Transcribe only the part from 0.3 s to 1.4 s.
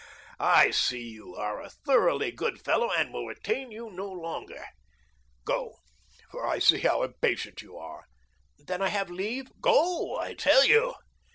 I see you